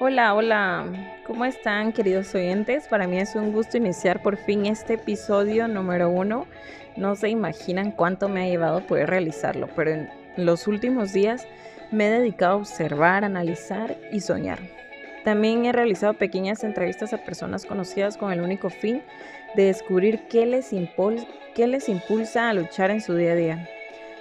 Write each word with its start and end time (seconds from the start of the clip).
Hola, 0.00 0.34
hola, 0.34 0.84
¿cómo 1.26 1.44
están 1.44 1.92
queridos 1.92 2.34
oyentes? 2.34 2.88
Para 2.88 3.06
mí 3.06 3.18
es 3.18 3.36
un 3.36 3.52
gusto 3.52 3.76
iniciar 3.76 4.22
por 4.22 4.36
fin 4.36 4.66
este 4.66 4.94
episodio 4.94 5.66
número 5.66 6.10
uno. 6.10 6.46
No 6.96 7.14
se 7.16 7.30
imaginan 7.30 7.90
cuánto 7.90 8.28
me 8.28 8.42
ha 8.42 8.48
llevado 8.48 8.86
poder 8.86 9.08
realizarlo, 9.08 9.68
pero 9.74 9.92
en 9.92 10.10
los 10.36 10.66
últimos 10.66 11.12
días 11.12 11.46
me 11.90 12.08
he 12.08 12.10
dedicado 12.10 12.52
a 12.52 12.56
observar, 12.56 13.24
analizar 13.24 13.96
y 14.12 14.20
soñar. 14.20 14.58
También 15.24 15.64
he 15.64 15.72
realizado 15.72 16.14
pequeñas 16.14 16.62
entrevistas 16.64 17.12
a 17.12 17.24
personas 17.24 17.64
conocidas 17.64 18.16
con 18.16 18.30
el 18.30 18.42
único 18.42 18.70
fin 18.70 19.02
de 19.56 19.64
descubrir 19.64 20.28
qué 20.28 20.46
les, 20.46 20.70
qué 21.54 21.66
les 21.66 21.88
impulsa 21.88 22.50
a 22.50 22.54
luchar 22.54 22.90
en 22.90 23.00
su 23.00 23.14
día 23.14 23.32
a 23.32 23.36
día 23.36 23.68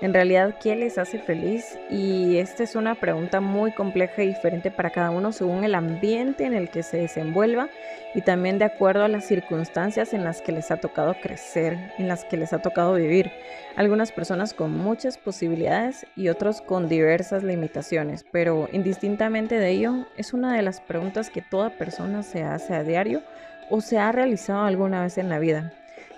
en 0.00 0.12
realidad 0.12 0.56
qué 0.62 0.76
les 0.76 0.98
hace 0.98 1.18
feliz 1.18 1.78
y 1.90 2.36
esta 2.36 2.62
es 2.62 2.76
una 2.76 2.94
pregunta 2.94 3.40
muy 3.40 3.72
compleja 3.72 4.22
y 4.22 4.28
diferente 4.28 4.70
para 4.70 4.90
cada 4.90 5.10
uno 5.10 5.32
según 5.32 5.64
el 5.64 5.74
ambiente 5.74 6.44
en 6.44 6.54
el 6.54 6.68
que 6.68 6.82
se 6.82 6.98
desenvuelva 6.98 7.68
y 8.14 8.20
también 8.20 8.58
de 8.58 8.66
acuerdo 8.66 9.04
a 9.04 9.08
las 9.08 9.24
circunstancias 9.24 10.12
en 10.12 10.24
las 10.24 10.42
que 10.42 10.52
les 10.52 10.70
ha 10.70 10.76
tocado 10.76 11.14
crecer, 11.22 11.78
en 11.98 12.08
las 12.08 12.24
que 12.24 12.36
les 12.36 12.52
ha 12.52 12.60
tocado 12.60 12.94
vivir. 12.94 13.30
Algunas 13.74 14.12
personas 14.12 14.54
con 14.54 14.76
muchas 14.76 15.18
posibilidades 15.18 16.06
y 16.14 16.28
otros 16.28 16.60
con 16.60 16.88
diversas 16.88 17.42
limitaciones, 17.42 18.24
pero 18.30 18.68
indistintamente 18.72 19.58
de 19.58 19.70
ello 19.70 20.06
es 20.16 20.34
una 20.34 20.54
de 20.54 20.62
las 20.62 20.80
preguntas 20.80 21.30
que 21.30 21.42
toda 21.42 21.70
persona 21.70 22.22
se 22.22 22.42
hace 22.42 22.74
a 22.74 22.82
diario 22.82 23.22
o 23.70 23.80
se 23.80 23.98
ha 23.98 24.12
realizado 24.12 24.64
alguna 24.64 25.02
vez 25.02 25.18
en 25.18 25.28
la 25.28 25.38
vida. 25.38 25.72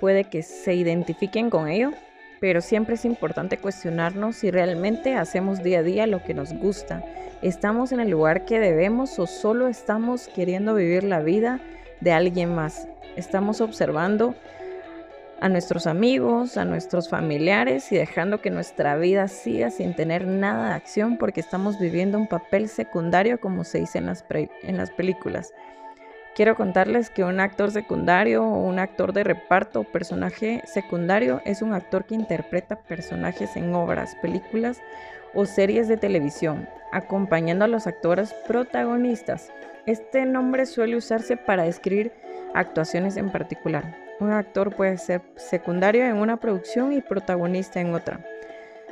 Puede 0.00 0.24
que 0.24 0.42
se 0.42 0.74
identifiquen 0.74 1.50
con 1.50 1.68
ello 1.68 1.92
pero 2.40 2.62
siempre 2.62 2.94
es 2.94 3.04
importante 3.04 3.58
cuestionarnos 3.58 4.36
si 4.36 4.50
realmente 4.50 5.14
hacemos 5.14 5.62
día 5.62 5.80
a 5.80 5.82
día 5.82 6.06
lo 6.06 6.24
que 6.24 6.34
nos 6.34 6.52
gusta. 6.54 7.04
¿Estamos 7.42 7.92
en 7.92 8.00
el 8.00 8.10
lugar 8.10 8.44
que 8.46 8.58
debemos 8.58 9.18
o 9.18 9.26
solo 9.26 9.68
estamos 9.68 10.28
queriendo 10.28 10.74
vivir 10.74 11.04
la 11.04 11.20
vida 11.20 11.60
de 12.00 12.12
alguien 12.12 12.54
más? 12.54 12.88
Estamos 13.16 13.60
observando 13.60 14.34
a 15.40 15.48
nuestros 15.48 15.86
amigos, 15.86 16.56
a 16.56 16.64
nuestros 16.64 17.08
familiares 17.08 17.92
y 17.92 17.96
dejando 17.96 18.40
que 18.40 18.50
nuestra 18.50 18.96
vida 18.96 19.28
siga 19.28 19.70
sin 19.70 19.94
tener 19.94 20.26
nada 20.26 20.68
de 20.68 20.74
acción 20.74 21.16
porque 21.18 21.40
estamos 21.40 21.78
viviendo 21.78 22.18
un 22.18 22.26
papel 22.26 22.68
secundario 22.68 23.40
como 23.40 23.64
se 23.64 23.80
dice 23.80 23.98
en 23.98 24.06
las, 24.06 24.24
en 24.30 24.76
las 24.76 24.90
películas. 24.90 25.52
Quiero 26.34 26.54
contarles 26.54 27.10
que 27.10 27.24
un 27.24 27.40
actor 27.40 27.72
secundario 27.72 28.44
o 28.44 28.64
un 28.64 28.78
actor 28.78 29.12
de 29.12 29.24
reparto 29.24 29.80
o 29.80 29.84
personaje 29.84 30.62
secundario 30.64 31.42
es 31.44 31.60
un 31.60 31.74
actor 31.74 32.04
que 32.04 32.14
interpreta 32.14 32.76
personajes 32.76 33.56
en 33.56 33.74
obras, 33.74 34.14
películas 34.22 34.80
o 35.34 35.44
series 35.44 35.88
de 35.88 35.96
televisión, 35.96 36.68
acompañando 36.92 37.64
a 37.64 37.68
los 37.68 37.88
actores 37.88 38.32
protagonistas. 38.46 39.52
Este 39.86 40.24
nombre 40.24 40.66
suele 40.66 40.96
usarse 40.96 41.36
para 41.36 41.64
describir 41.64 42.12
actuaciones 42.54 43.16
en 43.16 43.30
particular. 43.30 43.96
Un 44.20 44.30
actor 44.30 44.74
puede 44.74 44.98
ser 44.98 45.22
secundario 45.36 46.04
en 46.04 46.16
una 46.16 46.36
producción 46.36 46.92
y 46.92 47.00
protagonista 47.00 47.80
en 47.80 47.92
otra. 47.92 48.24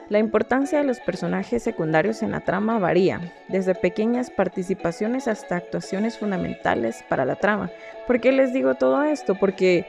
La 0.08 0.18
importancia 0.18 0.78
de 0.78 0.84
los 0.84 1.00
personajes 1.00 1.62
secundarios 1.62 2.22
en 2.22 2.30
la 2.30 2.40
trama 2.40 2.78
varía, 2.78 3.20
desde 3.48 3.74
pequeñas 3.74 4.30
participaciones 4.30 5.28
hasta 5.28 5.56
actuaciones 5.56 6.18
fundamentales 6.18 7.04
para 7.10 7.26
la 7.26 7.36
trama. 7.36 7.70
¿Por 8.06 8.18
qué 8.18 8.32
les 8.32 8.54
digo 8.54 8.74
todo 8.74 9.02
esto? 9.02 9.34
Porque 9.34 9.84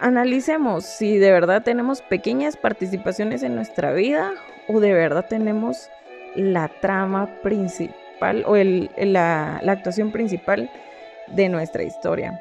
analicemos 0.00 0.84
si 0.84 1.16
de 1.16 1.30
verdad 1.30 1.62
tenemos 1.62 2.02
pequeñas 2.02 2.56
participaciones 2.56 3.44
en 3.44 3.54
nuestra 3.54 3.92
vida 3.92 4.32
o 4.66 4.80
de 4.80 4.92
verdad 4.92 5.26
tenemos 5.28 5.88
la 6.34 6.66
trama 6.66 7.28
principal 7.40 8.42
o 8.46 8.56
la 8.56 9.58
actuación 9.58 10.10
principal 10.10 10.68
de 11.28 11.48
nuestra 11.48 11.84
historia 11.84 12.40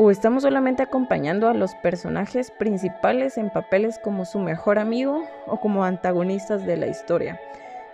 o 0.00 0.12
estamos 0.12 0.44
solamente 0.44 0.84
acompañando 0.84 1.48
a 1.48 1.54
los 1.54 1.74
personajes 1.74 2.52
principales 2.52 3.36
en 3.36 3.50
papeles 3.50 3.98
como 3.98 4.24
su 4.24 4.38
mejor 4.38 4.78
amigo 4.78 5.24
o 5.48 5.58
como 5.58 5.82
antagonistas 5.82 6.64
de 6.64 6.76
la 6.76 6.86
historia. 6.86 7.40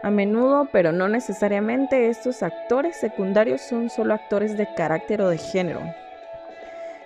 A 0.02 0.10
menudo, 0.10 0.68
pero 0.70 0.92
no 0.92 1.08
necesariamente, 1.08 2.10
estos 2.10 2.42
actores 2.42 2.98
secundarios 2.98 3.62
son 3.62 3.88
solo 3.88 4.12
actores 4.12 4.58
de 4.58 4.68
carácter 4.74 5.22
o 5.22 5.30
de 5.30 5.38
género. 5.38 5.80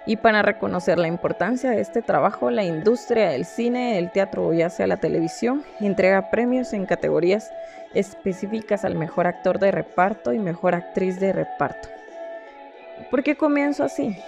Y 0.04 0.16
para 0.16 0.42
reconocer 0.42 0.98
la 0.98 1.06
importancia 1.06 1.70
de 1.70 1.80
este 1.80 2.02
trabajo, 2.02 2.50
la 2.50 2.64
industria 2.64 3.28
del 3.28 3.44
cine, 3.44 3.94
del 3.94 4.10
teatro 4.10 4.48
o 4.48 4.52
ya 4.52 4.68
sea 4.68 4.88
la 4.88 4.96
televisión 4.96 5.62
entrega 5.78 6.30
premios 6.30 6.72
en 6.72 6.86
categorías 6.86 7.52
específicas 7.94 8.84
al 8.84 8.96
mejor 8.96 9.28
actor 9.28 9.60
de 9.60 9.70
reparto 9.70 10.32
y 10.32 10.40
mejor 10.40 10.74
actriz 10.74 11.20
de 11.20 11.32
reparto. 11.32 11.88
¿Por 13.12 13.22
qué 13.22 13.36
comienzo 13.36 13.84
así? 13.84 14.18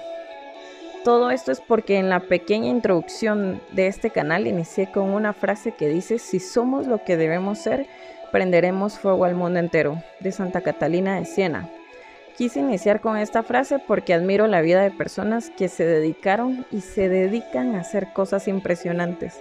Todo 1.05 1.31
esto 1.31 1.51
es 1.51 1.63
porque 1.63 1.97
en 1.97 2.11
la 2.11 2.21
pequeña 2.21 2.69
introducción 2.69 3.63
de 3.73 3.87
este 3.87 4.11
canal 4.11 4.47
inicié 4.47 4.91
con 4.93 5.09
una 5.09 5.33
frase 5.33 5.73
que 5.73 5.89
dice, 5.89 6.19
si 6.19 6.41
somos 6.41 6.87
lo 6.87 7.05
que 7.05 7.17
debemos 7.17 7.59
ser, 7.59 7.87
prenderemos 8.31 8.99
fuego 8.99 9.25
al 9.25 9.35
mundo 9.35 9.59
entero, 9.59 10.03
de 10.21 10.31
Santa 10.31 10.61
Catalina 10.61 11.19
de 11.19 11.25
Siena. 11.25 11.71
Quise 12.37 12.61
iniciar 12.61 13.01
con 13.01 13.17
esta 13.17 13.43
frase 13.43 13.79
porque 13.79 14.13
admiro 14.13 14.47
la 14.47 14.61
vida 14.61 14.83
de 14.83 14.91
personas 14.91 15.49
que 15.49 15.69
se 15.69 15.87
dedicaron 15.87 16.67
y 16.71 16.83
se 16.83 17.09
dedican 17.09 17.75
a 17.75 17.81
hacer 17.81 18.13
cosas 18.13 18.47
impresionantes. 18.47 19.41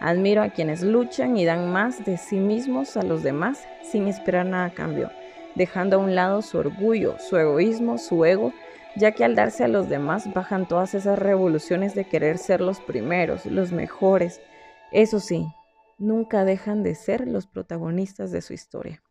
Admiro 0.00 0.42
a 0.42 0.48
quienes 0.48 0.82
luchan 0.82 1.36
y 1.36 1.44
dan 1.44 1.70
más 1.70 2.02
de 2.06 2.16
sí 2.16 2.36
mismos 2.36 2.96
a 2.96 3.02
los 3.02 3.22
demás 3.22 3.68
sin 3.82 4.08
esperar 4.08 4.46
nada 4.46 4.66
a 4.66 4.70
cambio, 4.70 5.10
dejando 5.54 5.96
a 5.96 6.00
un 6.00 6.14
lado 6.14 6.42
su 6.42 6.58
orgullo, 6.58 7.16
su 7.18 7.36
egoísmo, 7.36 7.98
su 7.98 8.24
ego 8.24 8.52
ya 8.96 9.12
que 9.12 9.24
al 9.24 9.34
darse 9.34 9.64
a 9.64 9.68
los 9.68 9.88
demás 9.88 10.32
bajan 10.32 10.68
todas 10.68 10.94
esas 10.94 11.18
revoluciones 11.18 11.94
de 11.94 12.04
querer 12.04 12.38
ser 12.38 12.60
los 12.60 12.80
primeros, 12.80 13.46
los 13.46 13.72
mejores. 13.72 14.40
Eso 14.92 15.20
sí, 15.20 15.46
nunca 15.98 16.44
dejan 16.44 16.82
de 16.82 16.94
ser 16.94 17.26
los 17.26 17.46
protagonistas 17.46 18.30
de 18.30 18.40
su 18.40 18.52
historia. 18.52 19.02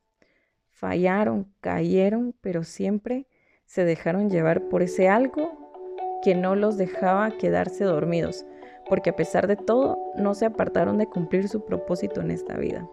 Fallaron, 0.72 1.54
cayeron, 1.62 2.34
pero 2.42 2.64
siempre 2.64 3.28
se 3.66 3.84
dejaron 3.86 4.30
llevar 4.30 4.70
por 4.70 4.84
ese 4.84 5.10
algo 5.10 6.20
que 6.24 6.36
no 6.36 6.56
los 6.56 6.78
dejaba 6.78 7.38
quedarse 7.38 7.84
dormidos, 7.84 8.46
porque 8.88 9.10
a 9.10 9.16
pesar 9.16 9.48
de 9.48 9.58
todo 9.58 9.98
no 10.16 10.34
se 10.34 10.46
apartaron 10.46 10.98
de 10.98 11.08
cumplir 11.08 11.50
su 11.50 11.66
propósito 11.66 12.22
en 12.22 12.32
esta 12.32 12.56
vida. 12.56 12.88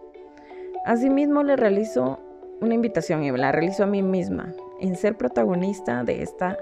Asimismo 0.85 1.43
le 1.43 1.55
realizo 1.55 2.19
una 2.61 2.75
invitación 2.75 3.23
y 3.23 3.31
la 3.31 3.51
realizo 3.51 3.83
a 3.83 3.87
mí 3.87 4.01
misma 4.01 4.53
en 4.79 4.95
ser 4.95 5.17
protagonista 5.17 6.03
de 6.03 6.21
esta 6.23 6.57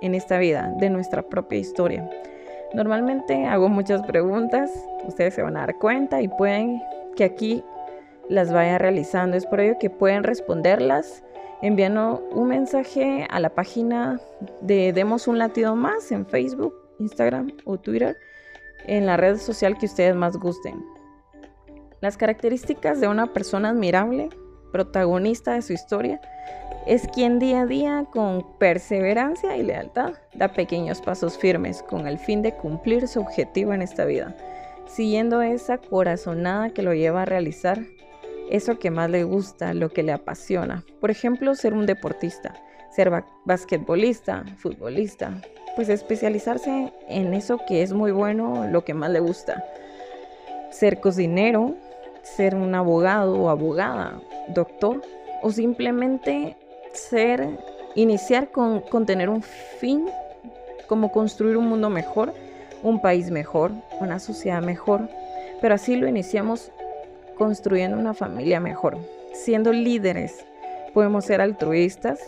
en 0.00 0.14
esta 0.14 0.38
vida, 0.38 0.72
de 0.78 0.90
nuestra 0.90 1.22
propia 1.22 1.58
historia. 1.58 2.08
Normalmente 2.74 3.46
hago 3.46 3.68
muchas 3.68 4.06
preguntas, 4.06 4.70
ustedes 5.06 5.34
se 5.34 5.42
van 5.42 5.56
a 5.56 5.60
dar 5.60 5.78
cuenta 5.78 6.20
y 6.22 6.28
pueden 6.28 6.80
que 7.16 7.24
aquí 7.24 7.64
las 8.28 8.52
vaya 8.52 8.78
realizando. 8.78 9.36
Es 9.36 9.46
por 9.46 9.60
ello 9.60 9.76
que 9.80 9.90
pueden 9.90 10.22
responderlas 10.22 11.24
enviando 11.62 12.22
un 12.30 12.48
mensaje 12.48 13.26
a 13.30 13.40
la 13.40 13.50
página 13.50 14.20
de 14.60 14.92
Demos 14.92 15.26
un 15.26 15.38
latido 15.38 15.74
más 15.74 16.12
en 16.12 16.26
Facebook, 16.26 16.74
Instagram 16.98 17.52
o 17.64 17.78
Twitter, 17.78 18.16
en 18.86 19.06
la 19.06 19.16
red 19.16 19.38
social 19.38 19.76
que 19.76 19.86
ustedes 19.86 20.14
más 20.14 20.36
gusten. 20.36 20.84
Las 22.00 22.16
características 22.16 23.00
de 23.00 23.08
una 23.08 23.32
persona 23.32 23.70
admirable, 23.70 24.28
protagonista 24.72 25.54
de 25.54 25.62
su 25.62 25.72
historia, 25.72 26.20
es 26.86 27.06
quien 27.08 27.38
día 27.38 27.62
a 27.62 27.66
día, 27.66 28.06
con 28.10 28.46
perseverancia 28.58 29.56
y 29.56 29.62
lealtad, 29.62 30.14
da 30.34 30.48
pequeños 30.48 31.00
pasos 31.00 31.36
firmes 31.36 31.82
con 31.82 32.06
el 32.06 32.18
fin 32.18 32.42
de 32.42 32.52
cumplir 32.52 33.08
su 33.08 33.20
objetivo 33.20 33.74
en 33.74 33.82
esta 33.82 34.04
vida, 34.04 34.36
siguiendo 34.86 35.42
esa 35.42 35.78
corazonada 35.78 36.70
que 36.70 36.82
lo 36.82 36.94
lleva 36.94 37.22
a 37.22 37.26
realizar 37.26 37.78
eso 38.50 38.78
que 38.78 38.90
más 38.90 39.10
le 39.10 39.24
gusta, 39.24 39.74
lo 39.74 39.90
que 39.90 40.02
le 40.02 40.12
apasiona. 40.12 40.84
Por 41.00 41.10
ejemplo, 41.10 41.54
ser 41.54 41.74
un 41.74 41.86
deportista, 41.86 42.54
ser 42.90 43.10
basquetbolista, 43.44 44.44
futbolista, 44.56 45.40
pues 45.76 45.88
especializarse 45.88 46.92
en 47.08 47.34
eso 47.34 47.60
que 47.68 47.82
es 47.82 47.92
muy 47.92 48.10
bueno, 48.10 48.66
lo 48.70 48.84
que 48.84 48.94
más 48.94 49.10
le 49.10 49.20
gusta. 49.20 49.64
Ser 50.70 51.00
cocinero, 51.00 51.76
ser 52.36 52.54
un 52.54 52.74
abogado 52.74 53.38
o 53.38 53.48
abogada, 53.48 54.20
doctor, 54.48 55.02
o 55.42 55.50
simplemente 55.50 56.56
ser, 56.92 57.48
iniciar 57.94 58.50
con, 58.50 58.80
con 58.80 59.06
tener 59.06 59.28
un 59.28 59.42
fin, 59.42 60.06
como 60.86 61.12
construir 61.12 61.56
un 61.56 61.68
mundo 61.68 61.90
mejor, 61.90 62.32
un 62.82 63.00
país 63.00 63.30
mejor, 63.30 63.72
una 64.00 64.18
sociedad 64.18 64.62
mejor, 64.62 65.08
pero 65.60 65.74
así 65.74 65.96
lo 65.96 66.08
iniciamos 66.08 66.70
construyendo 67.36 67.96
una 67.96 68.14
familia 68.14 68.60
mejor, 68.60 68.98
siendo 69.32 69.72
líderes. 69.72 70.44
Podemos 70.94 71.24
ser 71.24 71.40
altruistas, 71.40 72.20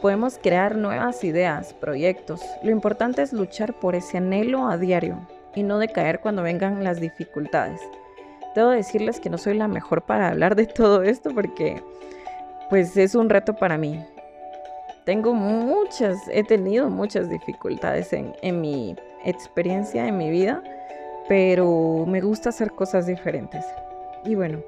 podemos 0.00 0.38
crear 0.42 0.76
nuevas 0.76 1.24
ideas, 1.24 1.72
proyectos. 1.74 2.40
Lo 2.62 2.70
importante 2.70 3.22
es 3.22 3.32
luchar 3.32 3.74
por 3.74 3.94
ese 3.94 4.18
anhelo 4.18 4.68
a 4.68 4.76
diario 4.76 5.26
y 5.54 5.62
no 5.62 5.78
decaer 5.78 6.20
cuando 6.20 6.42
vengan 6.42 6.84
las 6.84 7.00
dificultades. 7.00 7.80
Debo 8.56 8.70
decirles 8.70 9.20
que 9.20 9.28
no 9.28 9.36
soy 9.36 9.52
la 9.52 9.68
mejor 9.68 10.00
para 10.00 10.28
hablar 10.28 10.56
de 10.56 10.64
todo 10.64 11.02
esto 11.02 11.28
porque 11.34 11.82
pues 12.70 12.96
es 12.96 13.14
un 13.14 13.28
reto 13.28 13.54
para 13.54 13.76
mí. 13.76 14.02
Tengo 15.04 15.34
muchas, 15.34 16.16
he 16.32 16.42
tenido 16.42 16.88
muchas 16.88 17.28
dificultades 17.28 18.14
en, 18.14 18.34
en 18.40 18.62
mi 18.62 18.96
experiencia, 19.26 20.08
en 20.08 20.16
mi 20.16 20.30
vida, 20.30 20.62
pero 21.28 22.06
me 22.08 22.22
gusta 22.22 22.48
hacer 22.48 22.72
cosas 22.72 23.06
diferentes. 23.06 23.62
Y 24.24 24.36
bueno, 24.36 24.60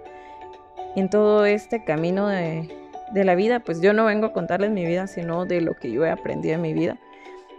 en 0.95 1.09
todo 1.09 1.47
este 1.47 1.83
camino 1.83 2.29
de, 2.29 2.69
de 3.13 3.25
la 3.25 3.35
vida, 3.35 3.61
pues 3.61 3.81
yo 3.81 3.95
no 3.95 4.05
vengo 4.05 4.27
a 4.27 4.33
contarles 4.35 4.71
mi 4.71 4.85
vida, 4.85 5.07
sino 5.07 5.47
de 5.47 5.63
lo 5.63 5.75
que 5.75 5.91
yo 5.91 6.05
he 6.05 6.11
aprendido 6.11 6.57
en 6.57 6.61
mi 6.61 6.75
vida. 6.75 6.99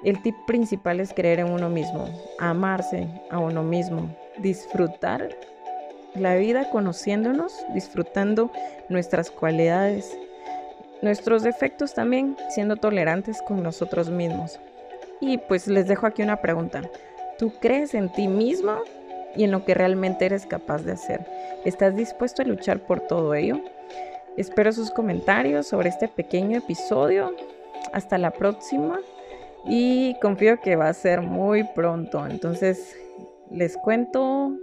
El 0.03 0.21
tip 0.21 0.35
principal 0.45 0.99
es 0.99 1.11
creer 1.11 1.39
en 1.39 1.51
uno 1.51 1.69
mismo, 1.69 2.05
amarse 2.37 3.07
a 3.31 3.39
uno 3.39 3.63
mismo, 3.63 4.15
disfrutar 4.37 5.27
la 6.15 6.35
vida 6.35 6.69
conociéndonos, 6.69 7.53
disfrutando 7.73 8.51
nuestras 8.89 9.31
cualidades, 9.31 10.17
nuestros 11.01 11.43
defectos 11.43 11.93
también, 11.93 12.35
siendo 12.49 12.75
tolerantes 12.75 13.41
con 13.41 13.63
nosotros 13.63 14.09
mismos. 14.09 14.59
Y 15.21 15.37
pues 15.37 15.67
les 15.67 15.87
dejo 15.87 16.07
aquí 16.07 16.21
una 16.21 16.41
pregunta. 16.41 16.81
¿Tú 17.37 17.53
crees 17.59 17.93
en 17.93 18.09
ti 18.11 18.27
mismo 18.27 18.79
y 19.35 19.43
en 19.43 19.51
lo 19.51 19.63
que 19.65 19.73
realmente 19.73 20.25
eres 20.25 20.45
capaz 20.45 20.83
de 20.83 20.93
hacer? 20.93 21.25
¿Estás 21.65 21.95
dispuesto 21.95 22.41
a 22.41 22.45
luchar 22.45 22.79
por 22.79 23.01
todo 23.01 23.33
ello? 23.33 23.59
Espero 24.37 24.71
sus 24.71 24.91
comentarios 24.91 25.67
sobre 25.67 25.89
este 25.89 26.07
pequeño 26.07 26.57
episodio. 26.57 27.35
Hasta 27.93 28.17
la 28.17 28.31
próxima 28.31 28.99
y 29.65 30.15
confío 30.21 30.59
que 30.61 30.75
va 30.75 30.89
a 30.89 30.93
ser 30.93 31.21
muy 31.21 31.63
pronto. 31.63 32.25
Entonces 32.27 32.95
les 33.51 33.77
cuento 33.77 34.53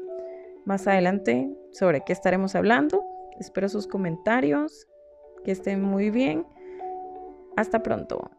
más 0.66 0.86
adelante 0.86 1.50
sobre 1.72 2.02
qué 2.04 2.12
estaremos 2.12 2.54
hablando. 2.54 3.04
Espero 3.38 3.68
sus 3.68 3.86
comentarios. 3.86 4.86
Que 5.44 5.52
estén 5.52 5.80
muy 5.80 6.10
bien. 6.10 6.44
Hasta 7.56 7.82
pronto. 7.82 8.30